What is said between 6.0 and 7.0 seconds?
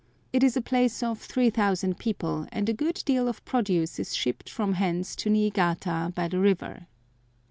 by the river.